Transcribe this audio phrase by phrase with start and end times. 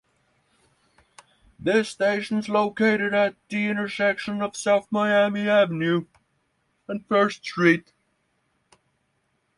[1.59, 6.07] This station is located at the intersection of South Miami Avenue
[6.87, 7.93] and First Street.